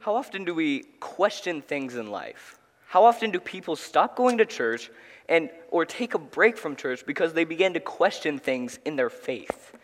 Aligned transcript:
How 0.00 0.16
often 0.16 0.44
do 0.44 0.54
we 0.54 0.84
question 0.98 1.60
things 1.60 1.96
in 1.96 2.10
life? 2.10 2.58
How 2.86 3.04
often 3.04 3.30
do 3.30 3.38
people 3.38 3.76
stop 3.76 4.16
going 4.16 4.38
to 4.38 4.46
church 4.46 4.90
and 5.28 5.50
or 5.70 5.84
take 5.84 6.14
a 6.14 6.18
break 6.18 6.56
from 6.56 6.74
church 6.74 7.04
because 7.06 7.34
they 7.34 7.44
begin 7.44 7.74
to 7.74 7.80
question 7.80 8.38
things 8.38 8.78
in 8.86 8.96
their 8.96 9.10
faith? 9.10 9.74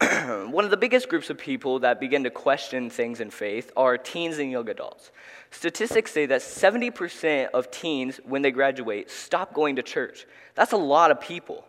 One 0.00 0.64
of 0.64 0.70
the 0.70 0.76
biggest 0.76 1.08
groups 1.08 1.28
of 1.28 1.38
people 1.38 1.80
that 1.80 1.98
begin 1.98 2.22
to 2.22 2.30
question 2.30 2.88
things 2.88 3.20
in 3.20 3.30
faith 3.30 3.72
are 3.76 3.98
teens 3.98 4.38
and 4.38 4.50
young 4.50 4.68
adults. 4.68 5.10
Statistics 5.50 6.12
say 6.12 6.26
that 6.26 6.40
70% 6.40 7.48
of 7.50 7.72
teens, 7.72 8.20
when 8.24 8.42
they 8.42 8.52
graduate, 8.52 9.10
stop 9.10 9.52
going 9.52 9.74
to 9.76 9.82
church. 9.82 10.24
That's 10.54 10.72
a 10.72 10.76
lot 10.76 11.10
of 11.10 11.20
people. 11.20 11.64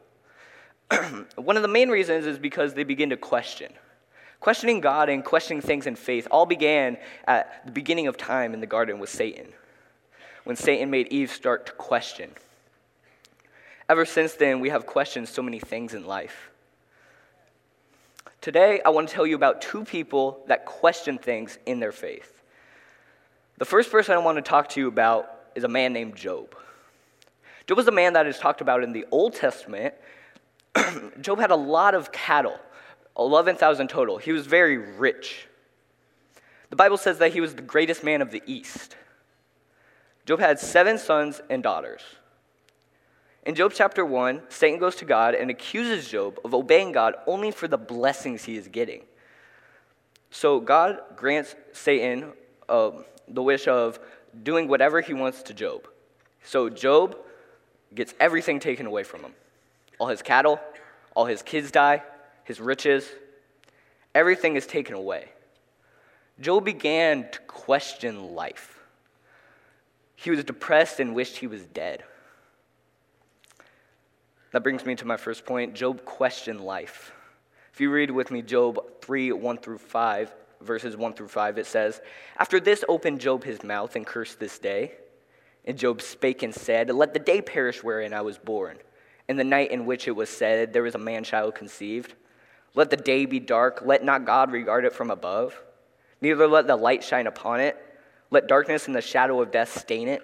One 1.35 1.55
of 1.55 1.63
the 1.63 1.67
main 1.67 1.89
reasons 1.89 2.27
is 2.27 2.37
because 2.37 2.75
they 2.75 2.83
begin 2.83 3.09
to 3.09 3.17
question. 3.17 3.73
Questioning 4.39 4.79
God 4.79 5.09
and 5.09 5.23
questioning 5.23 5.61
things 5.61 5.85
in 5.85 5.95
faith 5.95 6.27
all 6.31 6.45
began 6.45 6.97
at 7.27 7.65
the 7.65 7.71
beginning 7.71 8.07
of 8.07 8.17
time 8.17 8.54
in 8.54 8.61
the 8.61 8.68
garden 8.68 9.00
with 9.00 9.09
Satan, 9.09 9.47
when 10.45 10.55
Satan 10.55 10.89
made 10.89 11.07
Eve 11.09 11.31
start 11.31 11.65
to 11.65 11.71
question. 11.73 12.31
Ever 13.89 14.05
since 14.05 14.33
then, 14.33 14.59
we 14.59 14.69
have 14.69 14.86
questioned 14.86 15.28
so 15.28 15.41
many 15.41 15.59
things 15.59 15.93
in 15.93 16.05
life. 16.05 16.51
Today, 18.39 18.79
I 18.86 18.89
want 18.89 19.09
to 19.09 19.14
tell 19.14 19.28
you 19.28 19.36
about 19.36 19.61
two 19.61 19.83
people 19.83 20.43
that 20.47 20.65
question 20.65 21.17
things 21.17 21.57
in 21.65 21.79
their 21.79 21.92
faith. 21.92 22.42
The 23.57 23.65
first 23.65 23.92
person 23.92 24.15
I 24.15 24.19
want 24.19 24.37
to 24.37 24.42
talk 24.42 24.69
to 24.69 24.79
you 24.79 24.87
about 24.87 25.29
is 25.56 25.65
a 25.65 25.67
man 25.67 25.92
named 25.92 26.15
Job. 26.15 26.56
Job 27.67 27.78
was 27.78 27.87
a 27.87 27.92
man 27.92 28.14
that 28.14 28.25
is 28.25 28.39
talked 28.39 28.61
about 28.61 28.83
in 28.83 28.93
the 28.93 29.06
Old 29.11 29.33
Testament. 29.33 29.93
Job 31.21 31.39
had 31.39 31.51
a 31.51 31.56
lot 31.56 31.93
of 31.93 32.11
cattle, 32.14 32.58
11,000 33.19 33.88
total. 33.89 34.17
He 34.17 34.31
was 34.31 34.47
very 34.47 34.78
rich. 34.78 35.47
The 36.69 36.75
Bible 36.75 36.97
says 36.97 37.17
that 37.19 37.33
he 37.33 37.42
was 37.42 37.55
the 37.55 37.61
greatest 37.61 38.03
man 38.03 38.22
of 38.22 38.31
the 38.31 38.42
East. 38.45 38.95
Job 40.25 40.39
had 40.39 40.59
seven 40.59 40.98
sons 40.98 41.42
and 41.50 41.62
daughters. 41.62 42.02
In 43.45 43.56
Job 43.56 43.73
chapter 43.75 44.06
1, 44.06 44.44
Satan 44.50 44.80
goes 44.80 44.95
to 44.97 45.06
God 45.06 45.34
and 45.34 45.50
accuses 45.50 46.08
Job 46.08 46.40
of 46.45 46.53
obeying 46.53 46.92
God 46.92 47.16
only 47.25 47.52
for 47.52 47.67
the 47.67 47.78
blessings 47.78 48.44
he 48.44 48.56
is 48.56 48.67
getting. 48.67 49.03
So 50.31 50.59
God 50.59 51.00
grants 51.16 51.56
Satan 51.73 52.34
uh, 52.67 52.92
the 53.28 53.42
wish 53.42 53.67
of 53.67 54.00
doing 54.44 54.67
whatever 54.67 55.02
he 55.02 55.14
wants 55.14 55.42
to 55.44 55.53
Job. 55.53 55.88
So 56.44 56.70
Job 56.70 57.17
gets 57.95 58.14
everything 58.20 58.59
taken 58.59 58.86
away 58.86 59.03
from 59.03 59.22
him 59.22 59.34
all 60.00 60.08
his 60.08 60.22
cattle, 60.22 60.62
all 61.14 61.25
his 61.25 61.42
kids 61.42 61.72
die, 61.72 62.02
his 62.50 62.59
riches, 62.59 63.08
everything 64.16 64.55
is 64.55 64.66
taken 64.66 64.95
away. 64.95 65.30
Job 66.42 66.66
began 66.66 67.30
to 67.30 67.39
question 67.41 68.33
life. 68.33 68.80
He 70.16 70.31
was 70.31 70.44
depressed 70.44 71.00
and 71.00 71.14
wished 71.14 71.38
he 71.38 71.45
was 71.45 71.64
dead. 71.67 72.03
That 74.52 74.64
brings 74.64 74.83
me 74.83 74.95
to 74.95 75.06
my 75.06 75.16
first 75.16 75.45
point 75.45 75.75
Job 75.75 76.03
questioned 76.06 76.59
life. 76.59 77.11
If 77.72 77.80
you 77.80 77.91
read 77.91 78.09
with 78.09 78.31
me 78.31 78.41
Job 78.41 78.80
3 79.00 79.31
1 79.31 79.58
through 79.59 79.78
5, 79.78 80.34
verses 80.59 80.97
1 80.97 81.13
through 81.13 81.28
5, 81.28 81.59
it 81.59 81.67
says, 81.67 82.02
After 82.39 82.59
this 82.59 82.84
opened 82.89 83.22
Job 83.22 83.44
his 83.44 83.61
mouth 83.61 83.95
and 83.95 84.08
cursed 84.08 84.39
this 84.39 84.58
day. 84.58 84.94
And 85.66 85.78
Job 85.78 86.02
spake 86.02 86.41
and 86.41 86.56
said, 86.56 86.89
Let 86.89 87.13
the 87.13 87.19
day 87.19 87.44
perish 87.44 87.84
wherein 87.84 88.11
I 88.11 88.22
was 88.22 88.39
born, 88.39 88.80
and 89.28 89.38
the 89.38 89.44
night 89.44 89.69
in 89.69 89.86
which 89.86 90.08
it 90.08 90.16
was 90.16 90.31
said, 90.31 90.73
There 90.73 90.81
was 90.81 90.95
a 90.95 90.97
man 90.97 91.23
child 91.23 91.53
conceived. 91.53 92.16
Let 92.75 92.89
the 92.89 92.98
day 92.98 93.25
be 93.25 93.39
dark, 93.39 93.81
let 93.86 94.03
not 94.03 94.25
God 94.25 94.52
regard 94.52 94.86
it 94.86 94.94
from 94.94 95.12
above. 95.12 95.59
Neither 96.22 96.48
let 96.48 96.67
the 96.67 96.75
light 96.75 97.03
shine 97.03 97.28
upon 97.28 97.59
it. 97.59 97.78
Let 98.31 98.48
darkness 98.48 98.88
and 98.88 98.95
the 98.95 99.02
shadow 99.02 99.42
of 99.42 99.52
death 99.52 99.80
stain 99.80 100.08
it. 100.08 100.22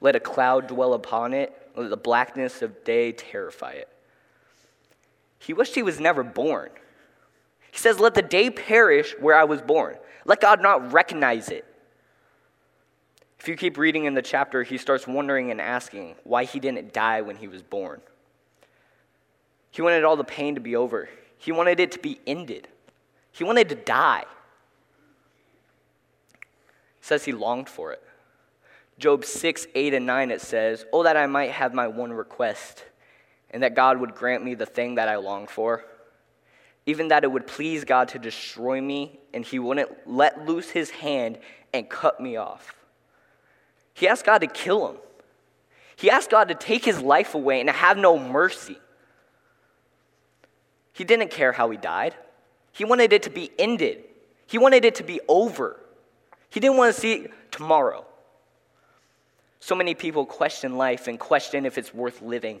Let 0.00 0.16
a 0.16 0.20
cloud 0.20 0.68
dwell 0.68 0.94
upon 0.94 1.34
it. 1.34 1.52
Let 1.74 1.90
the 1.90 1.96
blackness 1.96 2.62
of 2.62 2.84
day 2.84 3.12
terrify 3.12 3.72
it. 3.72 3.88
He 5.38 5.52
wished 5.52 5.74
he 5.74 5.82
was 5.82 5.98
never 5.98 6.22
born. 6.22 6.70
He 7.70 7.78
says, 7.78 7.98
Let 7.98 8.14
the 8.14 8.22
day 8.22 8.50
perish 8.50 9.14
where 9.18 9.36
I 9.36 9.44
was 9.44 9.60
born. 9.62 9.96
Let 10.24 10.40
God 10.40 10.62
not 10.62 10.92
recognize 10.92 11.48
it. 11.48 11.64
If 13.38 13.48
you 13.48 13.56
keep 13.56 13.78
reading 13.78 14.04
in 14.04 14.14
the 14.14 14.22
chapter, 14.22 14.62
he 14.62 14.78
starts 14.78 15.06
wondering 15.06 15.50
and 15.50 15.60
asking 15.60 16.16
why 16.24 16.44
he 16.44 16.58
didn't 16.58 16.92
die 16.92 17.20
when 17.20 17.36
he 17.36 17.46
was 17.46 17.62
born. 17.62 18.00
He 19.70 19.82
wanted 19.82 20.04
all 20.04 20.16
the 20.16 20.24
pain 20.24 20.56
to 20.56 20.60
be 20.60 20.74
over, 20.74 21.08
he 21.38 21.52
wanted 21.52 21.80
it 21.80 21.92
to 21.92 21.98
be 21.98 22.20
ended. 22.26 22.68
He 23.32 23.44
wanted 23.44 23.68
to 23.70 23.74
die. 23.74 24.24
He 26.32 26.36
says 27.06 27.24
he 27.24 27.32
longed 27.32 27.68
for 27.68 27.92
it. 27.92 28.02
Job 28.98 29.24
6, 29.24 29.66
8, 29.74 29.94
and 29.94 30.06
9, 30.06 30.30
it 30.30 30.40
says, 30.40 30.84
Oh, 30.92 31.04
that 31.04 31.16
I 31.16 31.26
might 31.26 31.52
have 31.52 31.72
my 31.72 31.86
one 31.86 32.12
request, 32.12 32.84
and 33.50 33.62
that 33.62 33.74
God 33.74 33.98
would 34.00 34.14
grant 34.14 34.44
me 34.44 34.54
the 34.54 34.66
thing 34.66 34.96
that 34.96 35.08
I 35.08 35.16
long 35.16 35.46
for 35.46 35.84
even 36.88 37.08
that 37.08 37.22
it 37.22 37.30
would 37.30 37.46
please 37.46 37.84
God 37.84 38.08
to 38.08 38.18
destroy 38.18 38.80
me, 38.80 39.20
and 39.34 39.44
he 39.44 39.58
wouldn't 39.58 39.90
let 40.08 40.46
loose 40.46 40.70
his 40.70 40.88
hand 40.88 41.36
and 41.74 41.86
cut 41.86 42.18
me 42.18 42.36
off. 42.36 42.74
He 43.92 44.08
asked 44.08 44.24
God 44.24 44.38
to 44.38 44.46
kill 44.46 44.88
him. 44.88 44.96
He 45.96 46.08
asked 46.08 46.30
God 46.30 46.48
to 46.48 46.54
take 46.54 46.86
his 46.86 47.02
life 47.02 47.34
away 47.34 47.60
and 47.60 47.68
have 47.68 47.98
no 47.98 48.18
mercy. 48.18 48.78
He 50.98 51.04
didn't 51.04 51.30
care 51.30 51.52
how 51.52 51.70
he 51.70 51.76
died. 51.76 52.16
He 52.72 52.84
wanted 52.84 53.12
it 53.12 53.22
to 53.22 53.30
be 53.30 53.52
ended. 53.56 54.02
He 54.48 54.58
wanted 54.58 54.84
it 54.84 54.96
to 54.96 55.04
be 55.04 55.20
over. 55.28 55.78
He 56.50 56.58
didn't 56.58 56.76
want 56.76 56.92
to 56.92 57.00
see 57.00 57.12
it 57.12 57.52
tomorrow. 57.52 58.04
So 59.60 59.76
many 59.76 59.94
people 59.94 60.26
question 60.26 60.76
life 60.76 61.06
and 61.06 61.16
question 61.16 61.66
if 61.66 61.78
it's 61.78 61.94
worth 61.94 62.20
living. 62.20 62.60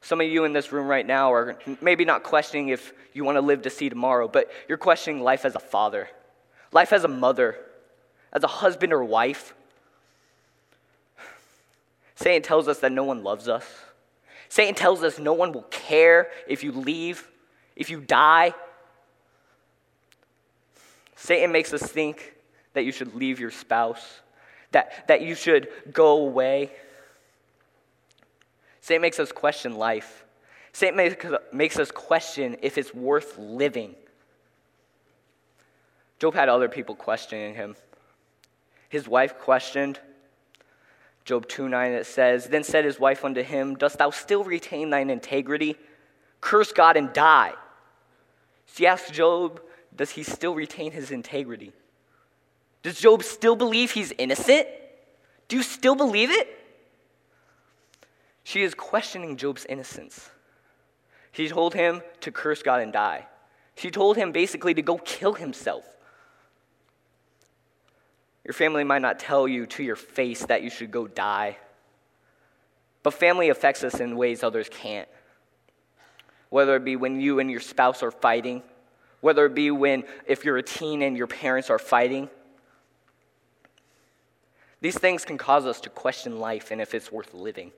Some 0.00 0.22
of 0.22 0.28
you 0.28 0.44
in 0.44 0.54
this 0.54 0.72
room 0.72 0.86
right 0.86 1.06
now 1.06 1.30
are 1.30 1.58
maybe 1.82 2.06
not 2.06 2.22
questioning 2.22 2.70
if 2.70 2.94
you 3.12 3.22
want 3.22 3.36
to 3.36 3.42
live 3.42 3.60
to 3.62 3.70
see 3.70 3.90
tomorrow, 3.90 4.26
but 4.26 4.50
you're 4.66 4.78
questioning 4.78 5.22
life 5.22 5.44
as 5.44 5.56
a 5.56 5.60
father, 5.60 6.08
life 6.72 6.94
as 6.94 7.04
a 7.04 7.08
mother, 7.08 7.58
as 8.32 8.44
a 8.44 8.46
husband 8.46 8.94
or 8.94 9.04
wife. 9.04 9.54
Satan 12.14 12.40
tells 12.40 12.66
us 12.66 12.78
that 12.78 12.92
no 12.92 13.04
one 13.04 13.22
loves 13.22 13.46
us. 13.46 13.66
Satan 14.50 14.74
tells 14.74 15.02
us 15.04 15.18
no 15.18 15.32
one 15.32 15.52
will 15.52 15.62
care 15.62 16.28
if 16.48 16.62
you 16.64 16.72
leave, 16.72 17.26
if 17.76 17.88
you 17.88 18.00
die. 18.00 18.52
Satan 21.14 21.52
makes 21.52 21.72
us 21.72 21.82
think 21.82 22.34
that 22.74 22.84
you 22.84 22.90
should 22.90 23.14
leave 23.14 23.38
your 23.38 23.52
spouse, 23.52 24.20
that, 24.72 25.06
that 25.06 25.22
you 25.22 25.36
should 25.36 25.68
go 25.92 26.18
away. 26.18 26.72
Satan 28.80 29.00
makes 29.00 29.20
us 29.20 29.30
question 29.30 29.76
life. 29.76 30.24
Satan 30.72 30.96
makes 30.96 31.24
makes 31.52 31.78
us 31.78 31.90
question 31.92 32.56
if 32.60 32.76
it's 32.76 32.92
worth 32.92 33.38
living. 33.38 33.94
Job 36.18 36.34
had 36.34 36.48
other 36.48 36.68
people 36.68 36.94
questioning 36.96 37.54
him. 37.54 37.76
His 38.88 39.06
wife 39.06 39.38
questioned. 39.38 40.00
Job 41.30 41.46
2 41.46 41.68
9, 41.68 41.92
it 41.92 42.06
says, 42.06 42.48
Then 42.48 42.64
said 42.64 42.84
his 42.84 42.98
wife 42.98 43.24
unto 43.24 43.40
him, 43.40 43.76
Dost 43.76 43.98
thou 43.98 44.10
still 44.10 44.42
retain 44.42 44.90
thine 44.90 45.10
integrity? 45.10 45.76
Curse 46.40 46.72
God 46.72 46.96
and 46.96 47.12
die. 47.12 47.52
She 48.74 48.84
asked 48.84 49.12
Job, 49.12 49.60
Does 49.94 50.10
he 50.10 50.24
still 50.24 50.56
retain 50.56 50.90
his 50.90 51.12
integrity? 51.12 51.72
Does 52.82 52.98
Job 52.98 53.22
still 53.22 53.54
believe 53.54 53.92
he's 53.92 54.12
innocent? 54.18 54.66
Do 55.46 55.54
you 55.54 55.62
still 55.62 55.94
believe 55.94 56.32
it? 56.32 56.48
She 58.42 58.62
is 58.62 58.74
questioning 58.74 59.36
Job's 59.36 59.64
innocence. 59.66 60.30
She 61.30 61.46
told 61.48 61.74
him 61.74 62.02
to 62.22 62.32
curse 62.32 62.60
God 62.60 62.80
and 62.80 62.92
die. 62.92 63.28
She 63.76 63.92
told 63.92 64.16
him 64.16 64.32
basically 64.32 64.74
to 64.74 64.82
go 64.82 64.98
kill 64.98 65.34
himself. 65.34 65.84
Your 68.50 68.54
family 68.54 68.82
might 68.82 69.00
not 69.00 69.20
tell 69.20 69.46
you 69.46 69.64
to 69.66 69.84
your 69.84 69.94
face 69.94 70.44
that 70.46 70.64
you 70.64 70.70
should 70.70 70.90
go 70.90 71.06
die, 71.06 71.56
but 73.04 73.14
family 73.14 73.48
affects 73.48 73.84
us 73.84 74.00
in 74.00 74.16
ways 74.16 74.42
others 74.42 74.68
can't. 74.68 75.08
Whether 76.48 76.74
it 76.74 76.84
be 76.84 76.96
when 76.96 77.20
you 77.20 77.38
and 77.38 77.48
your 77.48 77.60
spouse 77.60 78.02
are 78.02 78.10
fighting, 78.10 78.64
whether 79.20 79.46
it 79.46 79.54
be 79.54 79.70
when, 79.70 80.02
if 80.26 80.44
you're 80.44 80.56
a 80.56 80.64
teen 80.64 81.00
and 81.02 81.16
your 81.16 81.28
parents 81.28 81.70
are 81.70 81.78
fighting. 81.78 82.28
These 84.80 84.98
things 84.98 85.24
can 85.24 85.38
cause 85.38 85.64
us 85.64 85.80
to 85.82 85.88
question 85.88 86.40
life 86.40 86.72
and 86.72 86.80
if 86.80 86.92
it's 86.92 87.12
worth 87.12 87.32
living. 87.32 87.70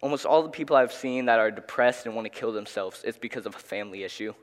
Almost 0.00 0.24
all 0.24 0.44
the 0.44 0.50
people 0.50 0.76
I've 0.76 0.92
seen 0.92 1.24
that 1.24 1.40
are 1.40 1.50
depressed 1.50 2.06
and 2.06 2.14
want 2.14 2.26
to 2.26 2.30
kill 2.38 2.52
themselves, 2.52 3.02
it's 3.04 3.18
because 3.18 3.44
of 3.44 3.56
a 3.56 3.58
family 3.58 4.04
issue. 4.04 4.34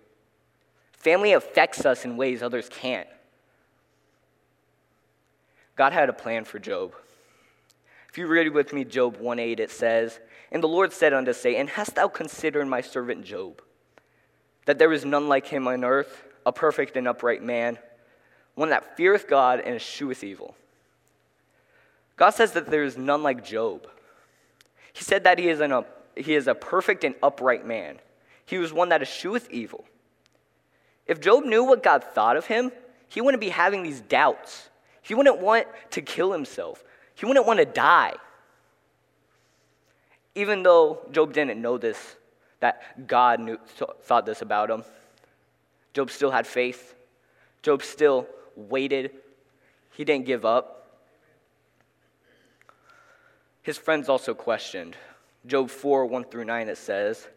Family 0.92 1.32
affects 1.32 1.86
us 1.86 2.04
in 2.04 2.18
ways 2.18 2.44
others 2.44 2.68
can't. 2.68 3.08
God 5.82 5.94
had 5.94 6.10
a 6.10 6.14
plan 6.14 6.44
for 6.44 6.60
Job. 6.60 6.94
If 8.08 8.16
you 8.16 8.28
read 8.28 8.54
with 8.54 8.72
me 8.72 8.84
Job 8.84 9.18
1:8, 9.18 9.60
it 9.60 9.72
says, 9.72 10.20
And 10.52 10.62
the 10.62 10.68
Lord 10.68 10.94
said 10.94 11.12
unto 11.12 11.34
Satan, 11.34 11.66
Hast 11.66 11.96
thou 11.96 12.08
considered 12.08 12.68
my 12.68 12.82
servant 12.82 13.26
Job? 13.26 13.64
That 14.66 14.78
there 14.78 14.94
is 14.94 15.06
none 15.06 15.28
like 15.28 15.48
him 15.48 15.68
on 15.68 15.84
earth, 15.84 16.24
a 16.46 16.52
perfect 16.52 16.98
and 16.98 17.08
upright 17.08 17.42
man, 17.42 17.80
one 18.54 18.70
that 18.70 18.96
feareth 18.96 19.28
God 19.28 19.60
and 19.60 19.76
escheweth 19.76 20.24
evil. 20.24 20.56
God 22.16 22.30
says 22.30 22.52
that 22.52 22.70
there 22.70 22.84
is 22.84 22.96
none 22.96 23.24
like 23.24 23.44
Job. 23.44 23.88
He 24.94 25.04
said 25.04 25.24
that 25.24 25.40
he 25.40 25.50
is, 25.50 25.62
an, 25.62 25.84
he 26.16 26.36
is 26.36 26.46
a 26.46 26.54
perfect 26.54 27.04
and 27.04 27.16
upright 27.24 27.66
man. 27.66 27.98
He 28.46 28.60
was 28.60 28.72
one 28.72 28.90
that 28.90 29.02
escheweth 29.02 29.50
evil. 29.50 29.86
If 31.08 31.20
Job 31.20 31.44
knew 31.44 31.64
what 31.64 31.82
God 31.82 32.04
thought 32.04 32.38
of 32.38 32.46
him, 32.46 32.72
he 33.10 33.20
wouldn't 33.20 33.42
be 33.42 33.50
having 33.50 33.82
these 33.82 34.02
doubts. 34.02 34.68
He 35.02 35.16
wouldn't 35.16 35.40
want 35.40 35.68
to 35.92 36.02
kill 36.02 36.32
himself. 36.32 36.84
He 37.16 37.26
wouldn't 37.26 37.46
want 37.46 37.60
to 37.60 37.66
die. 37.66 38.14
Even 40.36 40.64
though 40.64 41.00
Job 41.12 41.34
didn't 41.34 41.62
know 41.62 41.78
this, 41.78 42.16
that 42.60 43.08
God 43.08 43.40
knew, 43.40 43.60
thought 44.04 44.26
this 44.26 44.42
about 44.42 44.70
him, 44.70 44.84
Job 45.94 46.10
still 46.10 46.32
had 46.32 46.48
faith. 46.48 46.96
Job 47.64 47.84
still 47.84 48.28
waited. 48.56 49.12
He 49.92 50.06
didn't 50.06 50.26
give 50.26 50.46
up. 50.46 50.78
His 53.62 53.78
friends 53.78 54.10
also 54.10 54.34
questioned. 54.34 54.96
Job 55.46 55.70
4 55.70 56.06
1 56.06 56.26
through 56.26 56.46
9, 56.46 56.70
it 56.70 56.78
says, 56.78 57.28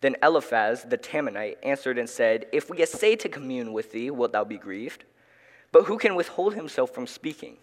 Then 0.00 0.16
Eliphaz 0.22 0.82
the 0.82 0.98
Temanite 0.98 1.56
answered 1.62 1.98
and 1.98 2.08
said, 2.08 2.46
If 2.52 2.68
we 2.68 2.82
essay 2.82 3.16
to 3.16 3.28
commune 3.28 3.72
with 3.72 3.92
thee, 3.92 4.10
wilt 4.10 4.32
thou 4.32 4.44
be 4.44 4.58
grieved? 4.58 5.04
But 5.72 5.84
who 5.84 5.98
can 5.98 6.14
withhold 6.14 6.54
himself 6.54 6.90
from 6.90 7.06
speaking? 7.06 7.56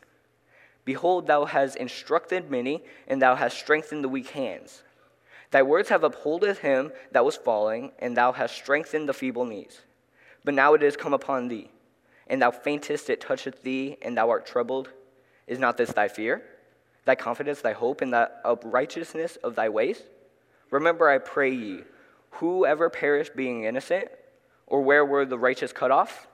Behold, 0.84 1.28
thou 1.28 1.46
hast 1.46 1.76
instructed 1.78 2.50
many, 2.50 2.84
and 3.08 3.22
thou 3.22 3.36
hast 3.36 3.58
strengthened 3.58 4.04
the 4.04 4.10
weak 4.10 4.30
hands. 4.32 4.82
Thy 5.52 5.62
words 5.62 5.90
have 5.90 6.04
upholded 6.04 6.58
him 6.58 6.92
that 7.12 7.26
was 7.26 7.36
falling, 7.36 7.92
and 8.00 8.18
thou 8.18 8.32
hast 8.32 8.56
strengthened 8.56 9.08
the 9.08 9.14
feeble 9.14 9.46
knees. 9.46 9.82
But 10.44 10.56
now 10.56 10.74
it 10.74 10.84
is 10.84 10.98
come 10.98 11.14
upon 11.14 11.48
thee, 11.48 11.70
and 12.28 12.42
thou 12.42 12.52
faintest, 12.52 13.10
it 13.10 13.22
toucheth 13.22 13.62
thee, 13.62 13.98
and 14.02 14.18
thou 14.18 14.30
art 14.30 14.46
troubled. 14.46 14.90
Is 15.48 15.60
not 15.60 15.78
this 15.78 15.92
thy 15.92 16.08
fear, 16.08 16.44
thy 17.06 17.16
confidence, 17.16 17.62
thy 17.62 17.74
hope 17.74 18.02
in 18.02 18.12
the 18.12 18.32
uprightness 18.46 19.36
of 19.38 19.56
thy 19.56 19.70
ways? 19.70 20.02
Remember, 20.72 21.10
I 21.10 21.18
pray 21.18 21.52
ye, 21.52 21.84
whoever 22.32 22.90
perished 22.90 23.36
being 23.36 23.64
innocent, 23.64 24.10
or 24.68 24.82
where 24.82 25.04
were 25.04 25.26
the 25.26 25.38
righteous 25.38 25.74
cut 25.74 25.92
off? 25.92 26.29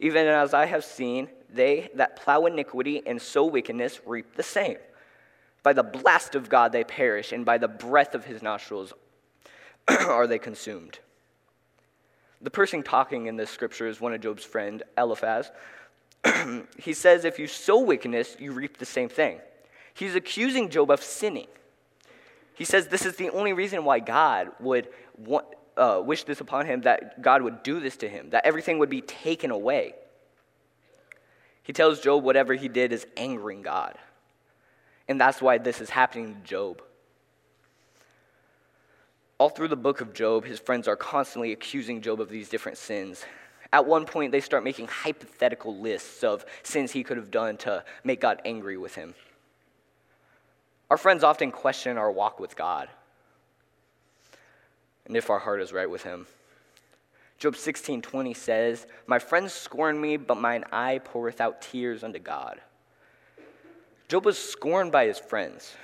Even 0.00 0.26
as 0.26 0.54
I 0.54 0.66
have 0.66 0.84
seen, 0.84 1.28
they 1.52 1.90
that 1.94 2.16
plow 2.16 2.46
iniquity 2.46 3.02
and 3.06 3.20
sow 3.20 3.44
wickedness 3.44 4.00
reap 4.04 4.34
the 4.34 4.42
same. 4.42 4.76
By 5.62 5.72
the 5.72 5.82
blast 5.82 6.34
of 6.34 6.48
God 6.48 6.72
they 6.72 6.84
perish, 6.84 7.32
and 7.32 7.44
by 7.44 7.58
the 7.58 7.68
breath 7.68 8.14
of 8.14 8.24
his 8.24 8.42
nostrils 8.42 8.92
are 9.88 10.26
they 10.26 10.38
consumed. 10.38 10.98
The 12.42 12.50
person 12.50 12.82
talking 12.82 13.26
in 13.26 13.36
this 13.36 13.50
scripture 13.50 13.86
is 13.86 14.00
one 14.00 14.12
of 14.12 14.20
Job's 14.20 14.44
friend, 14.44 14.82
Eliphaz. 14.98 15.50
he 16.78 16.92
says, 16.92 17.24
If 17.24 17.38
you 17.38 17.46
sow 17.46 17.80
wickedness, 17.80 18.36
you 18.38 18.52
reap 18.52 18.76
the 18.76 18.84
same 18.84 19.08
thing. 19.08 19.40
He's 19.94 20.14
accusing 20.14 20.68
Job 20.68 20.90
of 20.90 21.02
sinning. 21.02 21.46
He 22.54 22.64
says 22.64 22.88
this 22.88 23.04
is 23.04 23.16
the 23.16 23.30
only 23.30 23.52
reason 23.52 23.84
why 23.84 24.00
God 24.00 24.50
would 24.60 24.88
want, 25.16 25.46
uh, 25.76 26.00
wish 26.04 26.24
this 26.24 26.40
upon 26.40 26.66
him, 26.66 26.82
that 26.82 27.20
God 27.22 27.42
would 27.42 27.62
do 27.62 27.80
this 27.80 27.96
to 27.98 28.08
him, 28.08 28.30
that 28.30 28.46
everything 28.46 28.78
would 28.78 28.90
be 28.90 29.00
taken 29.00 29.50
away. 29.50 29.94
He 31.62 31.72
tells 31.72 32.00
Job 32.00 32.22
whatever 32.22 32.54
he 32.54 32.68
did 32.68 32.92
is 32.92 33.06
angering 33.16 33.62
God. 33.62 33.96
And 35.08 35.20
that's 35.20 35.42
why 35.42 35.58
this 35.58 35.80
is 35.80 35.90
happening 35.90 36.34
to 36.34 36.40
Job. 36.40 36.82
All 39.38 39.48
through 39.48 39.68
the 39.68 39.76
book 39.76 40.00
of 40.00 40.14
Job, 40.14 40.44
his 40.44 40.58
friends 40.58 40.86
are 40.86 40.96
constantly 40.96 41.52
accusing 41.52 42.00
Job 42.00 42.20
of 42.20 42.28
these 42.28 42.48
different 42.48 42.78
sins. 42.78 43.24
At 43.72 43.86
one 43.86 44.06
point, 44.06 44.30
they 44.30 44.40
start 44.40 44.62
making 44.62 44.86
hypothetical 44.86 45.76
lists 45.76 46.22
of 46.22 46.44
sins 46.62 46.92
he 46.92 47.02
could 47.02 47.16
have 47.16 47.30
done 47.30 47.56
to 47.58 47.84
make 48.04 48.20
God 48.20 48.40
angry 48.44 48.76
with 48.76 48.94
him. 48.94 49.14
Our 50.90 50.96
friends 50.96 51.24
often 51.24 51.50
question 51.50 51.98
our 51.98 52.12
walk 52.12 52.38
with 52.38 52.56
God 52.56 52.88
and 55.06 55.16
if 55.16 55.30
our 55.30 55.38
heart 55.38 55.60
is 55.60 55.72
right 55.72 55.88
with 55.88 56.02
him. 56.02 56.26
Job 57.38 57.56
16:20 57.56 58.34
says, 58.34 58.86
"My 59.06 59.18
friends 59.18 59.52
scorn 59.52 60.00
me, 60.00 60.16
but 60.16 60.36
mine 60.36 60.64
eye 60.72 60.98
poureth 60.98 61.40
out 61.40 61.60
tears 61.60 62.04
unto 62.04 62.18
God." 62.18 62.62
Job 64.08 64.24
was 64.24 64.38
scorned 64.38 64.92
by 64.92 65.06
his 65.06 65.18
friends. 65.18 65.74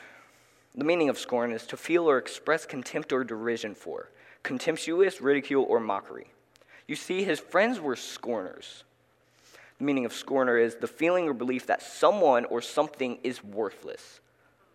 The 0.74 0.84
meaning 0.84 1.08
of 1.08 1.18
scorn 1.18 1.52
is 1.52 1.66
to 1.66 1.76
feel 1.76 2.08
or 2.08 2.18
express 2.18 2.64
contempt 2.64 3.12
or 3.12 3.24
derision 3.24 3.74
for, 3.74 4.08
contemptuous 4.42 5.20
ridicule 5.20 5.64
or 5.64 5.80
mockery. 5.80 6.30
You 6.86 6.96
see, 6.96 7.24
his 7.24 7.40
friends 7.40 7.80
were 7.80 7.96
scorners. 7.96 8.84
The 9.78 9.84
meaning 9.84 10.04
of 10.04 10.12
scorner 10.12 10.58
is 10.58 10.76
the 10.76 10.86
feeling 10.86 11.28
or 11.28 11.34
belief 11.34 11.66
that 11.66 11.82
someone 11.82 12.44
or 12.44 12.60
something 12.60 13.18
is 13.22 13.42
worthless. 13.42 14.20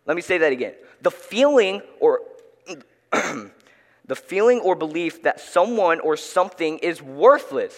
Let 0.05 0.15
me 0.15 0.21
say 0.21 0.37
that 0.39 0.51
again. 0.51 0.75
The 1.01 1.11
feeling 1.11 1.81
or 1.99 2.21
the 4.07 4.15
feeling 4.15 4.59
or 4.59 4.75
belief 4.75 5.23
that 5.23 5.39
someone 5.39 5.99
or 5.99 6.15
something 6.15 6.77
is 6.79 7.01
worthless. 7.01 7.75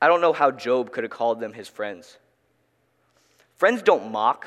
I 0.00 0.08
don't 0.08 0.20
know 0.20 0.32
how 0.32 0.50
Job 0.50 0.92
could 0.92 1.04
have 1.04 1.10
called 1.10 1.40
them 1.40 1.52
his 1.52 1.68
friends. 1.68 2.18
Friends 3.56 3.82
don't 3.82 4.10
mock. 4.10 4.46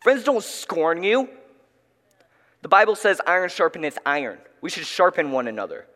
Friends 0.00 0.24
don't 0.24 0.42
scorn 0.42 1.02
you. 1.02 1.28
The 2.62 2.68
Bible 2.68 2.96
says 2.96 3.20
iron 3.26 3.48
sharpeneth 3.48 3.98
iron. 4.06 4.38
We 4.60 4.70
should 4.70 4.86
sharpen 4.86 5.32
one 5.32 5.48
another. 5.48 5.86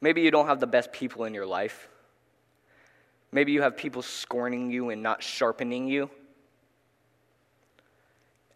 Maybe 0.00 0.20
you 0.20 0.30
don't 0.30 0.46
have 0.46 0.60
the 0.60 0.66
best 0.66 0.92
people 0.92 1.24
in 1.24 1.34
your 1.34 1.46
life. 1.46 1.88
Maybe 3.34 3.50
you 3.50 3.62
have 3.62 3.76
people 3.76 4.00
scorning 4.00 4.70
you 4.70 4.90
and 4.90 5.02
not 5.02 5.20
sharpening 5.20 5.88
you. 5.88 6.08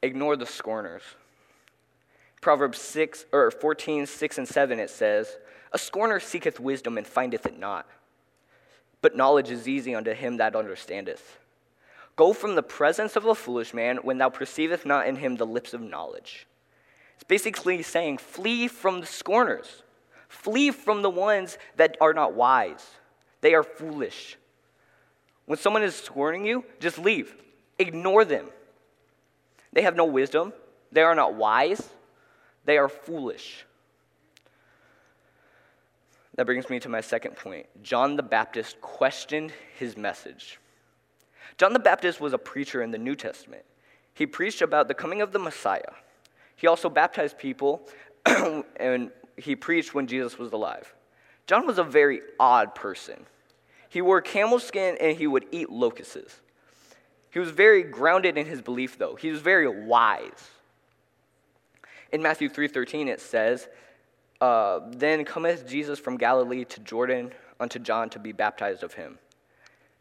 Ignore 0.05 0.37
the 0.37 0.47
scorners. 0.47 1.03
Proverbs 2.41 2.79
6 2.79 3.27
or 3.33 3.51
14, 3.51 4.07
6 4.07 4.39
and 4.39 4.47
7 4.47 4.79
it 4.79 4.89
says, 4.89 5.37
A 5.73 5.79
scorner 5.79 6.21
seeketh 6.21 6.61
wisdom 6.61 6.97
and 6.97 7.05
findeth 7.05 7.45
it 7.45 7.59
not. 7.59 7.89
But 9.03 9.17
knowledge 9.17 9.51
is 9.51 9.67
easy 9.67 9.97
unto 9.97 10.13
him 10.13 10.37
that 10.37 10.55
understandeth. 10.55 11.41
Go 12.15 12.33
from 12.33 12.55
the 12.55 12.63
presence 12.63 13.17
of 13.17 13.25
a 13.25 13.35
foolish 13.35 13.75
man 13.75 13.97
when 13.97 14.19
thou 14.19 14.29
perceiveth 14.29 14.87
not 14.87 15.09
in 15.09 15.17
him 15.17 15.35
the 15.35 15.45
lips 15.45 15.75
of 15.75 15.81
knowledge. 15.81 16.47
It's 17.17 17.25
basically 17.25 17.83
saying, 17.83 18.19
flee 18.19 18.69
from 18.69 19.01
the 19.01 19.06
scorners. 19.06 19.82
Flee 20.29 20.70
from 20.70 21.03
the 21.03 21.11
ones 21.11 21.58
that 21.75 21.97
are 22.01 22.15
not 22.15 22.35
wise. 22.35 22.87
They 23.41 23.55
are 23.55 23.65
foolish. 23.65 24.37
When 25.48 25.58
someone 25.58 25.82
is 25.82 25.96
scorning 25.96 26.44
you, 26.44 26.62
just 26.78 26.98
leave. 26.98 27.34
Ignore 27.78 28.26
them. 28.26 28.48
They 29.72 29.81
have 29.81 29.96
no 29.96 30.05
wisdom. 30.05 30.52
They 30.93 31.00
are 31.00 31.14
not 31.14 31.36
wise. 31.36 31.88
They 32.67 32.76
are 32.76 32.90
foolish. 32.90 33.64
That 36.34 36.44
brings 36.44 36.69
me 36.69 36.78
to 36.81 36.90
my 36.90 37.00
second 37.00 37.36
point. 37.36 37.64
John 37.82 38.17
the 38.17 38.22
Baptist 38.22 38.78
questioned 38.82 39.55
his 39.78 39.96
message. 39.96 40.60
John 41.56 41.72
the 41.72 41.78
Baptist 41.78 42.20
was 42.20 42.34
a 42.34 42.38
preacher 42.38 42.82
in 42.82 42.90
the 42.90 42.98
New 42.98 43.17
Testament. 43.17 43.64
He 44.12 44.26
preached 44.26 44.60
about 44.60 44.86
the 44.86 44.93
coming 44.93 45.22
of 45.22 45.32
the 45.32 45.38
Messiah. 45.38 45.94
He 46.56 46.67
also 46.67 46.90
baptized 46.90 47.38
people, 47.38 47.88
and 48.76 49.10
he 49.38 49.56
preached 49.56 49.94
when 49.94 50.06
Jesus 50.08 50.38
was 50.38 50.52
alive. 50.52 50.94
John 51.46 51.67
was 51.67 51.78
a 51.78 51.84
very 51.84 52.20
odd 52.38 52.74
person. 52.74 53.24
He 53.89 54.03
wore 54.03 54.21
camel 54.21 54.59
skin 54.59 54.97
and 55.01 55.17
he 55.17 55.27
would 55.27 55.47
eat 55.51 55.71
locusts. 55.71 56.41
He 57.31 57.39
was 57.39 57.51
very 57.51 57.83
grounded 57.83 58.37
in 58.37 58.47
his 58.47 58.63
belief 58.63 58.99
though. 58.99 59.15
He 59.15 59.31
was 59.31 59.41
very 59.41 59.69
wise. 59.69 60.51
In 62.13 62.23
Matthew 62.23 62.49
3:13 62.49 63.09
it 63.09 63.21
says, 63.21 63.69
uh, 64.41 64.81
"Then 64.89 65.25
cometh 65.25 65.67
Jesus 65.67 65.99
from 65.99 66.17
Galilee 66.17 66.65
to 66.65 66.81
Jordan 66.81 67.33
unto 67.61 67.79
John 67.79 68.09
to 68.11 68.19
be 68.19 68.33
baptized 68.33 68.83
of 68.83 68.95
him." 68.95 69.19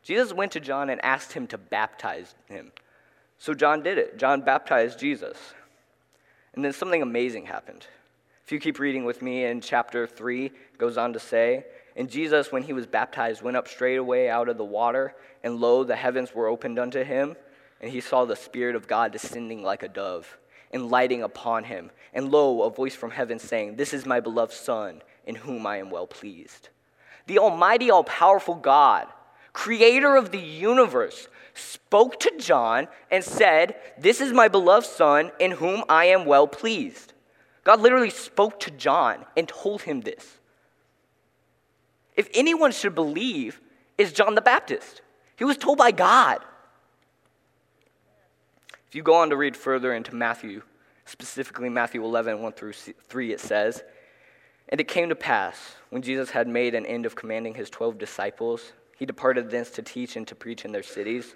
Jesus 0.04 0.32
went 0.32 0.54
to 0.54 0.60
John 0.60 0.90
and 0.90 1.04
asked 1.04 1.34
him 1.34 1.48
to 1.48 1.58
baptize 1.58 2.34
him. 2.48 2.72
So 3.38 3.54
John 3.54 3.84
did 3.84 3.98
it. 3.98 4.18
John 4.18 4.42
baptized 4.42 5.00
Jesus. 5.00 5.54
And 6.54 6.64
then 6.64 6.74
something 6.74 7.02
amazing 7.02 7.46
happened. 7.46 7.86
If 8.44 8.52
you 8.52 8.60
keep 8.60 8.80
reading 8.80 9.04
with 9.04 9.22
me 9.22 9.44
in 9.44 9.60
chapter 9.60 10.08
3, 10.08 10.52
goes 10.78 10.98
on 10.98 11.12
to 11.12 11.20
say, 11.20 11.66
and 11.98 12.12
Jesus, 12.12 12.52
when 12.52 12.62
he 12.62 12.74
was 12.74 12.86
baptized, 12.86 13.42
went 13.42 13.58
up 13.58 13.68
straightway 13.68 14.28
out 14.28 14.50
of 14.50 14.58
the 14.58 14.64
water, 14.64 15.16
and 15.44 15.60
lo, 15.60 15.84
the 15.84 15.96
heavens 15.96 16.34
were 16.34 16.48
opened 16.48 16.78
unto 16.78 17.04
him, 17.04 17.36
and 17.82 17.92
he 17.92 18.02
saw 18.02 18.24
the 18.24 18.36
Spirit 18.36 18.76
of 18.76 18.88
God 18.88 19.12
descending 19.12 19.64
like 19.64 19.82
a 19.82 19.88
dove, 19.88 20.38
and 20.72 20.92
lighting 20.92 21.24
upon 21.24 21.64
him. 21.64 21.90
And 22.14 22.30
lo, 22.30 22.62
a 22.62 22.70
voice 22.70 22.96
from 22.96 23.10
heaven 23.10 23.40
saying, 23.40 23.78
This 23.78 23.96
is 23.96 24.06
my 24.06 24.20
beloved 24.20 24.54
Son, 24.54 25.02
in 25.26 25.34
whom 25.34 25.66
I 25.66 25.78
am 25.78 25.90
well 25.90 26.06
pleased. 26.06 26.70
The 27.26 27.40
Almighty, 27.40 27.90
all 27.90 28.04
powerful 28.04 28.56
God, 28.56 29.08
creator 29.52 30.16
of 30.16 30.32
the 30.32 30.38
universe, 30.38 31.28
spoke 31.56 32.20
to 32.20 32.32
John 32.38 32.90
and 33.10 33.24
said, 33.24 33.76
This 33.98 34.22
is 34.22 34.32
my 34.32 34.48
beloved 34.48 34.86
Son 34.86 35.32
in 35.40 35.50
whom 35.50 35.84
I 35.90 36.06
am 36.06 36.26
well 36.26 36.48
pleased. 36.48 37.14
God 37.64 37.82
literally 37.82 38.12
spoke 38.12 38.60
to 38.62 38.72
John 38.72 39.26
and 39.36 39.48
told 39.48 39.82
him 39.82 40.02
this. 40.02 40.38
If 42.18 42.30
anyone 42.34 42.72
should 42.72 42.96
believe, 42.96 43.62
is 43.98 44.12
John 44.12 44.36
the 44.36 44.42
Baptist. 44.42 45.02
He 45.38 45.44
was 45.44 45.58
told 45.58 45.78
by 45.78 45.92
God. 45.92 46.40
If 48.88 48.96
you 48.96 49.04
go 49.04 49.16
on 49.16 49.30
to 49.30 49.38
read 49.38 49.56
further 49.56 49.94
into 49.94 50.16
Matthew, 50.16 50.64
specifically 51.06 51.70
Matthew 51.70 52.04
11, 52.04 52.42
1 52.42 52.52
through 52.54 52.74
3, 52.74 53.34
it 53.34 53.40
says, 53.40 53.84
And 54.70 54.82
it 54.82 54.88
came 54.88 55.10
to 55.10 55.16
pass, 55.16 55.76
when 55.90 56.02
Jesus 56.02 56.32
had 56.32 56.48
made 56.48 56.74
an 56.74 56.86
end 56.86 57.06
of 57.06 57.16
commanding 57.16 57.54
his 57.54 57.70
twelve 57.70 57.98
disciples, 57.98 58.72
he 58.98 59.06
departed 59.06 59.50
thence 59.50 59.70
to 59.72 59.82
teach 59.82 60.16
and 60.16 60.28
to 60.28 60.36
preach 60.36 60.66
in 60.66 60.72
their 60.72 60.84
cities. 60.84 61.36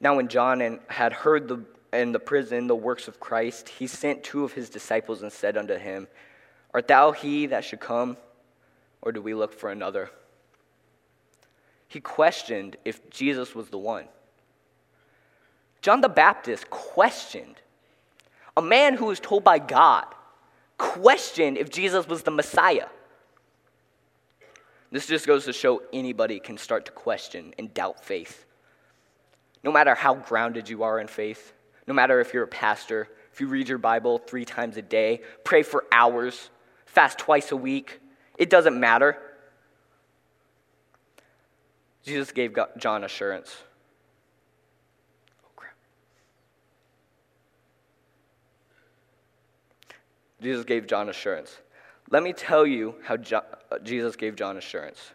Now, 0.00 0.16
when 0.16 0.28
John 0.28 0.80
had 0.88 1.12
heard 1.12 1.48
the, 1.48 1.64
in 1.92 2.12
the 2.12 2.18
prison 2.18 2.66
the 2.66 2.76
works 2.76 3.08
of 3.08 3.20
Christ, 3.20 3.68
he 3.68 3.86
sent 3.86 4.24
two 4.24 4.44
of 4.44 4.52
his 4.52 4.68
disciples 4.70 5.22
and 5.22 5.32
said 5.32 5.56
unto 5.56 5.76
him, 5.76 6.08
Art 6.74 6.88
thou 6.88 7.12
he 7.12 7.46
that 7.46 7.64
should 7.64 7.80
come, 7.80 8.16
or 9.02 9.12
do 9.12 9.22
we 9.22 9.34
look 9.34 9.52
for 9.52 9.70
another? 9.70 10.10
He 11.88 12.00
questioned 12.00 12.76
if 12.84 13.10
Jesus 13.10 13.54
was 13.54 13.68
the 13.68 13.78
one. 13.78 14.06
John 15.82 16.00
the 16.00 16.08
Baptist 16.08 16.70
questioned. 16.70 17.56
A 18.56 18.62
man 18.62 18.94
who 18.94 19.06
was 19.06 19.20
told 19.20 19.42
by 19.42 19.58
God 19.58 20.06
questioned 20.78 21.56
if 21.56 21.70
Jesus 21.70 22.06
was 22.06 22.22
the 22.22 22.30
Messiah. 22.30 22.86
This 24.92 25.06
just 25.06 25.26
goes 25.26 25.44
to 25.44 25.52
show 25.52 25.82
anybody 25.92 26.40
can 26.40 26.58
start 26.58 26.86
to 26.86 26.92
question 26.92 27.54
and 27.58 27.72
doubt 27.72 28.04
faith. 28.04 28.44
No 29.62 29.70
matter 29.70 29.94
how 29.94 30.14
grounded 30.14 30.68
you 30.68 30.82
are 30.82 30.98
in 30.98 31.06
faith, 31.06 31.52
no 31.86 31.94
matter 31.94 32.20
if 32.20 32.34
you're 32.34 32.44
a 32.44 32.48
pastor, 32.48 33.08
if 33.32 33.40
you 33.40 33.46
read 33.46 33.68
your 33.68 33.78
Bible 33.78 34.18
three 34.18 34.44
times 34.44 34.76
a 34.76 34.82
day, 34.82 35.20
pray 35.44 35.62
for 35.62 35.84
hours, 35.92 36.50
fast 36.86 37.18
twice 37.18 37.52
a 37.52 37.56
week, 37.56 38.00
it 38.40 38.50
doesn't 38.50 38.78
matter. 38.80 39.16
Jesus 42.02 42.32
gave 42.32 42.58
John 42.78 43.04
assurance. 43.04 43.54
Jesus 50.40 50.64
gave 50.64 50.86
John 50.86 51.10
assurance. 51.10 51.58
Let 52.08 52.22
me 52.22 52.32
tell 52.32 52.66
you 52.66 52.94
how 53.04 53.18
John, 53.18 53.42
uh, 53.70 53.78
Jesus 53.78 54.16
gave 54.16 54.36
John 54.36 54.56
assurance. 54.56 55.12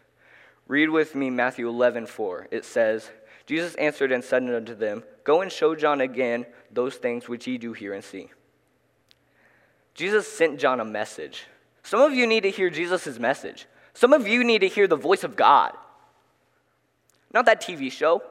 Read 0.68 0.88
with 0.88 1.16
me 1.16 1.30
Matthew 1.30 1.68
11, 1.68 2.06
4. 2.06 2.46
It 2.52 2.64
says, 2.64 3.10
Jesus 3.44 3.74
answered 3.74 4.12
and 4.12 4.22
said 4.22 4.44
unto 4.44 4.76
them, 4.76 5.02
Go 5.24 5.40
and 5.40 5.50
show 5.50 5.74
John 5.74 6.00
again 6.00 6.46
those 6.70 6.94
things 6.94 7.28
which 7.28 7.48
ye 7.48 7.58
do 7.58 7.72
hear 7.72 7.92
and 7.92 8.04
see. 8.04 8.30
Jesus 9.94 10.30
sent 10.30 10.60
John 10.60 10.78
a 10.78 10.84
message. 10.84 11.46
Some 11.86 12.00
of 12.00 12.12
you 12.12 12.26
need 12.26 12.42
to 12.42 12.50
hear 12.50 12.68
Jesus' 12.68 13.16
message. 13.20 13.66
Some 13.94 14.12
of 14.12 14.26
you 14.26 14.42
need 14.42 14.62
to 14.62 14.66
hear 14.66 14.88
the 14.88 14.96
voice 14.96 15.22
of 15.22 15.36
God. 15.36 15.72
Not 17.32 17.46
that 17.46 17.62
TV 17.62 17.92
show, 17.92 18.24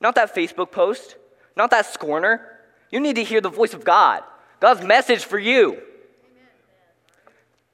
not 0.00 0.14
that 0.14 0.32
Facebook 0.32 0.70
post, 0.70 1.16
not 1.56 1.72
that 1.72 1.86
scorner. 1.86 2.46
You 2.92 3.00
need 3.00 3.16
to 3.16 3.24
hear 3.24 3.40
the 3.40 3.50
voice 3.50 3.74
of 3.74 3.84
God, 3.84 4.22
God's 4.60 4.84
message 4.84 5.24
for 5.24 5.40
you. 5.40 5.82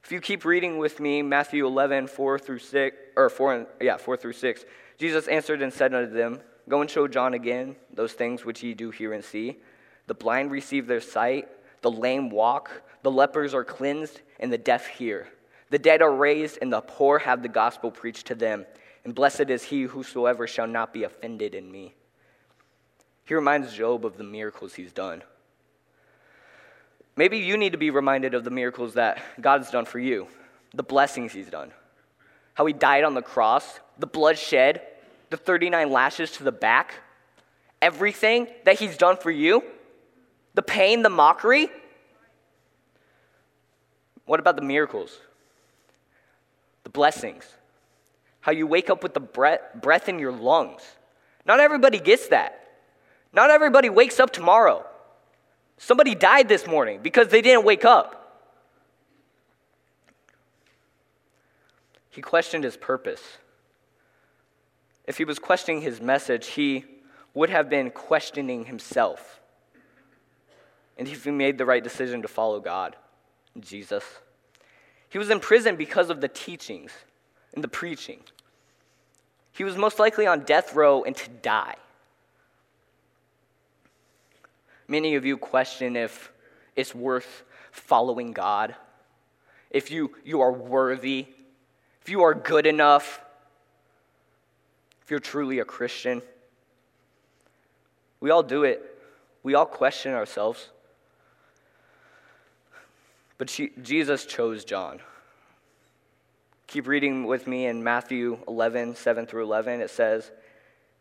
If 0.03 0.11
you 0.11 0.23
keep 0.23 0.47
reading 0.47 0.79
with 0.79 0.99
me, 1.01 1.21
Matthew 1.21 1.67
11, 1.67 2.07
4 2.07 2.39
through 2.39 2.61
6, 2.61 2.97
or 3.15 3.29
4, 3.29 3.67
yeah, 3.83 3.99
4 3.99 4.17
through 4.17 4.33
6, 4.33 4.65
Jesus 4.97 5.29
answered 5.29 5.61
and 5.61 5.71
said 5.71 5.93
unto 5.93 6.15
them, 6.15 6.41
Go 6.67 6.81
and 6.81 6.89
show 6.89 7.07
John 7.07 7.35
again 7.35 7.77
those 7.93 8.15
things 8.15 8.47
which 8.47 8.63
ye 8.63 8.73
do 8.73 8.91
hear 8.91 9.13
and 9.13 9.23
see. 9.23 9.59
The 10.07 10.15
blind 10.15 10.51
receive 10.51 10.87
their 10.87 11.03
sight, 11.03 11.47
the 11.83 11.91
lame 11.91 12.31
walk, 12.31 12.83
the 13.03 13.11
lepers 13.11 13.55
are 13.55 13.65
cleansed, 13.65 14.21
and 14.39 14.53
the 14.53 14.59
deaf 14.59 14.87
hear. 14.87 15.29
The 15.71 15.79
dead 15.79 16.03
are 16.03 16.13
raised, 16.13 16.59
and 16.61 16.73
the 16.73 16.81
poor 16.81 17.19
have 17.21 17.43
the 17.43 17.49
gospel 17.49 17.91
preached 17.91 18.27
to 18.27 18.35
them. 18.35 18.67
And 19.05 19.15
blessed 19.15 19.49
is 19.49 19.65
he 19.65 19.83
whosoever 19.83 20.47
shall 20.47 20.67
not 20.67 20.93
be 20.93 21.05
offended 21.05 21.55
in 21.55 21.71
me. 21.71 21.95
He 23.25 23.35
reminds 23.35 23.73
Job 23.73 24.05
of 24.05 24.17
the 24.17 24.25
miracles 24.25 24.75
he's 24.75 24.93
done. 24.93 25.23
Maybe 27.17 27.39
you 27.39 27.57
need 27.57 27.73
to 27.73 27.79
be 27.79 27.91
reminded 27.91 28.35
of 28.35 28.45
the 28.45 28.51
miracles 28.51 28.95
that 28.95 29.21
God's 29.41 29.71
done 29.71 29.85
for 29.85 29.99
you, 29.99 30.29
the 30.73 30.83
blessings 30.83 31.33
He's 31.33 31.51
done. 31.51 31.71
How 32.55 32.65
He 32.65 32.73
died 32.73 33.05
on 33.05 33.13
the 33.13 33.21
cross, 33.21 33.81
the 33.99 34.07
blood 34.07 34.39
shed, 34.39 34.81
the 35.29 35.37
39 35.37 35.91
lashes 35.91 36.31
to 36.33 36.45
the 36.45 36.53
back, 36.53 36.95
everything 37.83 38.49
that 38.65 38.79
He's 38.79 38.97
done 38.97 39.19
for 39.19 39.31
you, 39.31 39.63
the 40.55 40.63
pain, 40.63 41.03
the 41.03 41.11
mockery. 41.11 41.69
What 44.27 44.41
about 44.41 44.57
the 44.57 44.63
miracles? 44.63 45.19
The 46.85 46.91
blessings. 46.91 47.45
How 48.41 48.53
you 48.53 48.67
wake 48.67 48.91
up 48.91 49.03
with 49.03 49.15
the 49.15 49.21
breath, 49.21 50.09
in 50.09 50.19
your 50.19 50.33
lungs. 50.33 50.83
Not 51.45 51.61
everybody 51.61 51.99
gets 51.99 52.29
that. 52.29 52.69
Not 53.33 53.51
everybody 53.51 53.91
wakes 53.91 54.19
up 54.19 54.31
tomorrow 54.31 54.85
Somebody 55.83 56.15
died 56.15 56.47
this 56.47 56.67
morning 56.67 57.01
because 57.03 57.29
they 57.29 57.41
didn't 57.41 57.65
wake 57.65 57.87
up. 57.87 58.45
He 62.11 62.21
questioned 62.21 62.65
his 62.65 62.77
purpose. 62.77 63.23
If 65.07 65.17
he 65.17 65.25
was 65.25 65.39
questioning 65.39 65.81
his 65.81 65.99
message, 66.03 66.49
he 66.49 66.85
would 67.33 67.49
have 67.49 67.71
been 67.71 67.91
questioning 67.91 68.67
himself. 68.67 69.40
And 71.01 71.09
if 71.09 71.25
he 71.25 71.31
made 71.31 71.57
the 71.57 71.65
right 71.65 71.83
decision 71.83 72.21
to 72.21 72.29
follow 72.29 72.61
God, 72.61 72.95
Jesus. 73.59 74.05
He 75.09 75.17
was 75.17 75.31
in 75.31 75.41
prison 75.41 75.77
because 75.77 76.11
of 76.11 76.21
the 76.21 76.29
teachings 76.29 76.93
and 77.55 77.65
the 77.65 77.69
preaching. 77.69 78.21
He 79.51 79.65
was 79.65 79.79
most 79.79 79.99
likely 79.99 80.27
on 80.27 80.41
death 80.41 80.75
row 80.75 81.03
and 81.03 81.17
to 81.17 81.31
die. 81.31 81.77
Many 84.89 85.15
of 85.15 85.25
you 85.25 85.39
question 85.39 85.97
if 85.97 86.31
it's 86.77 86.95
worth 86.95 87.45
following 87.73 88.33
God, 88.33 88.75
if 89.71 89.91
you, 89.91 90.15
you 90.23 90.43
are 90.43 90.53
worthy, 90.53 91.29
if 92.03 92.11
you 92.11 92.25
are 92.25 92.35
good 92.35 92.67
enough, 92.67 93.23
if 95.01 95.11
you're 95.11 95.19
truly 95.19 95.61
a 95.61 95.65
Christian. 95.65 96.21
We 98.21 98.29
all 98.29 98.43
do 98.43 98.65
it, 98.65 98.99
we 99.43 99.55
all 99.55 99.65
question 99.65 100.13
ourselves. 100.13 100.69
But 103.41 103.49
she, 103.49 103.71
Jesus 103.81 104.27
chose 104.27 104.67
John. 104.67 105.01
Keep 106.67 106.87
reading 106.87 107.25
with 107.25 107.47
me 107.47 107.65
in 107.65 107.83
Matthew 107.83 108.37
11, 108.47 108.97
7 108.97 109.25
through 109.25 109.45
11. 109.45 109.81
It 109.81 109.89
says, 109.89 110.31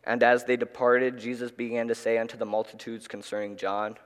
and 0.06 0.24
as 0.24 0.46
they 0.46 0.56
departed, 0.56 1.20
Jesus 1.20 1.52
began 1.52 1.90
to 1.90 1.96
say 1.96 2.18
unto 2.18 2.38
the 2.38 2.46
multitudes 2.46 3.10
concerning 3.10 3.58
John, 3.58 3.98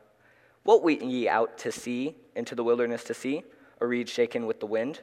What 0.63 0.81
went 0.81 1.03
ye 1.03 1.29
out 1.29 1.59
to 1.59 1.71
see, 1.71 2.15
into 2.35 2.55
the 2.55 2.63
wilderness 2.63 3.03
to 3.03 3.13
see? 3.13 3.43
A 3.79 3.85
reed 3.85 4.09
shaken 4.09 4.47
with 4.47 4.59
the 4.59 4.65
wind? 4.65 5.01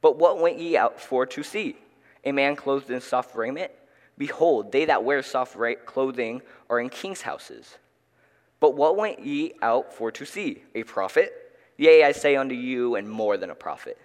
But 0.00 0.16
what 0.16 0.40
went 0.40 0.60
ye 0.60 0.76
out 0.76 1.00
for 1.00 1.26
to 1.26 1.42
see? 1.42 1.74
A 2.22 2.30
man 2.30 2.54
clothed 2.54 2.88
in 2.88 3.00
soft 3.00 3.34
raiment? 3.34 3.72
Behold, 4.16 4.70
they 4.70 4.84
that 4.84 5.02
wear 5.02 5.24
soft 5.24 5.56
clothing 5.86 6.40
are 6.70 6.78
in 6.78 6.88
king's 6.88 7.22
houses. 7.22 7.78
But 8.60 8.76
what 8.76 8.96
went 8.96 9.26
ye 9.26 9.54
out 9.60 9.92
for 9.92 10.12
to 10.12 10.24
see? 10.24 10.62
A 10.76 10.84
prophet? 10.84 11.43
Yea, 11.76 12.04
I 12.04 12.12
say 12.12 12.36
unto 12.36 12.54
you, 12.54 12.94
and 12.94 13.08
more 13.08 13.36
than 13.36 13.50
a 13.50 13.54
prophet. 13.54 13.98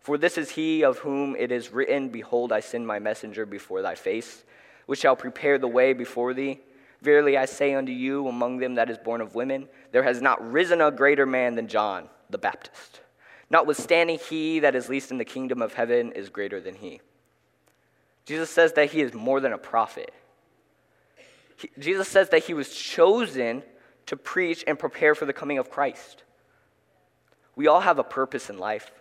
For 0.00 0.16
this 0.16 0.38
is 0.38 0.50
he 0.50 0.84
of 0.84 0.98
whom 0.98 1.34
it 1.36 1.50
is 1.50 1.72
written, 1.72 2.08
Behold, 2.08 2.52
I 2.52 2.60
send 2.60 2.86
my 2.86 2.98
messenger 2.98 3.44
before 3.44 3.82
thy 3.82 3.94
face 3.94 4.44
which 4.86 5.00
shall 5.00 5.16
prepare 5.16 5.58
the 5.58 5.68
way 5.68 5.92
before 5.92 6.32
thee. 6.32 6.60
Verily 7.02 7.36
I 7.36 7.44
say 7.44 7.74
unto 7.74 7.92
you, 7.92 8.26
among 8.26 8.58
them 8.58 8.76
that 8.76 8.88
is 8.88 8.98
born 8.98 9.20
of 9.20 9.34
women, 9.34 9.68
there 9.92 10.04
has 10.04 10.22
not 10.22 10.50
risen 10.50 10.80
a 10.80 10.90
greater 10.90 11.26
man 11.26 11.54
than 11.56 11.68
John 11.68 12.08
the 12.30 12.38
Baptist. 12.38 13.00
Notwithstanding, 13.50 14.18
he 14.18 14.60
that 14.60 14.74
is 14.74 14.88
least 14.88 15.10
in 15.10 15.18
the 15.18 15.24
kingdom 15.24 15.62
of 15.62 15.74
heaven 15.74 16.12
is 16.12 16.30
greater 16.30 16.60
than 16.60 16.74
he. 16.74 17.00
Jesus 18.24 18.50
says 18.50 18.72
that 18.72 18.90
he 18.90 19.02
is 19.02 19.14
more 19.14 19.40
than 19.40 19.52
a 19.52 19.58
prophet. 19.58 20.12
He, 21.56 21.70
Jesus 21.78 22.08
says 22.08 22.30
that 22.30 22.44
he 22.44 22.54
was 22.54 22.74
chosen 22.74 23.62
to 24.06 24.16
preach 24.16 24.64
and 24.66 24.78
prepare 24.78 25.14
for 25.14 25.26
the 25.26 25.32
coming 25.32 25.58
of 25.58 25.70
Christ. 25.70 26.24
We 27.56 27.66
all 27.66 27.80
have 27.80 27.98
a 27.98 28.04
purpose 28.04 28.50
in 28.50 28.58
life. 28.58 28.92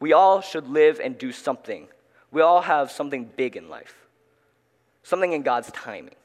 We 0.00 0.12
all 0.12 0.40
should 0.40 0.66
live 0.66 1.00
and 1.02 1.16
do 1.16 1.30
something. 1.30 1.86
We 2.30 2.42
all 2.42 2.62
have 2.62 2.90
something 2.90 3.30
big 3.36 3.56
in 3.56 3.68
life 3.68 3.94
something 5.06 5.32
in 5.32 5.42
God's 5.42 5.70
timing. 5.70 6.16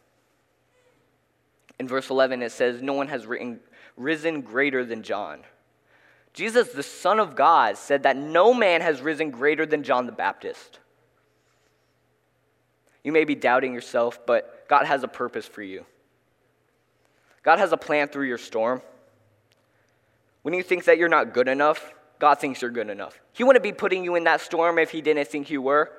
In 1.78 1.88
verse 1.88 2.10
11, 2.10 2.42
it 2.42 2.52
says, 2.52 2.82
No 2.82 2.94
one 2.94 3.10
has 3.10 3.28
written, 3.28 3.60
risen 3.96 4.42
greater 4.42 4.84
than 4.84 5.04
John. 5.04 5.42
Jesus, 6.34 6.70
the 6.70 6.82
Son 6.82 7.20
of 7.20 7.36
God, 7.36 7.78
said 7.78 8.04
that 8.04 8.18
no 8.18 8.56
man 8.56 8.82
has 8.82 9.00
risen 9.00 9.30
greater 9.30 9.68
than 9.68 9.84
John 9.84 10.08
the 10.08 10.12
Baptist. 10.12 10.80
You 13.04 13.12
may 13.12 13.24
be 13.24 13.36
doubting 13.36 13.74
yourself, 13.74 14.26
but 14.26 14.68
God 14.68 14.86
has 14.86 15.04
a 15.04 15.08
purpose 15.08 15.46
for 15.46 15.62
you. 15.62 15.86
God 17.44 17.60
has 17.60 17.72
a 17.74 17.78
plan 17.78 18.08
through 18.08 18.28
your 18.28 18.38
storm. 18.40 18.82
When 20.42 20.54
you 20.54 20.64
think 20.64 20.86
that 20.86 20.98
you're 20.98 21.10
not 21.10 21.34
good 21.34 21.48
enough, 21.48 21.94
God 22.20 22.36
thinks 22.36 22.62
you're 22.62 22.72
good 22.72 22.90
enough. 22.90 23.20
He 23.34 23.44
wouldn't 23.44 23.64
be 23.64 23.74
putting 23.74 24.04
you 24.04 24.16
in 24.16 24.24
that 24.26 24.42
storm 24.42 24.78
if 24.80 24.92
He 24.92 25.02
didn't 25.02 25.28
think 25.28 25.50
you 25.50 25.62
were. 25.62 25.92